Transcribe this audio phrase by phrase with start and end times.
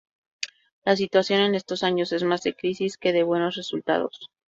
[0.83, 4.31] La situación en estos años es más de crisis que de buenos resultados.